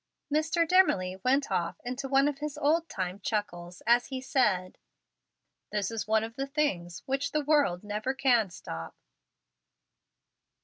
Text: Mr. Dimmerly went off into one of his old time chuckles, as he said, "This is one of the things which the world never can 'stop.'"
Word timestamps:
Mr. 0.33 0.67
Dimmerly 0.67 1.17
went 1.23 1.51
off 1.51 1.79
into 1.85 2.09
one 2.09 2.27
of 2.27 2.39
his 2.39 2.57
old 2.57 2.89
time 2.89 3.19
chuckles, 3.19 3.83
as 3.85 4.07
he 4.07 4.19
said, 4.19 4.79
"This 5.71 5.91
is 5.91 6.07
one 6.07 6.23
of 6.23 6.35
the 6.35 6.47
things 6.47 7.03
which 7.05 7.33
the 7.33 7.43
world 7.43 7.83
never 7.83 8.15
can 8.15 8.49
'stop.'" 8.49 8.95